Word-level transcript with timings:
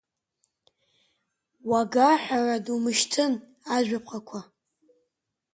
Уага 1.69 2.07
ҳәара 2.23 2.57
думышьҭын 2.65 3.33
ажәаԥҟақәа. 3.75 4.39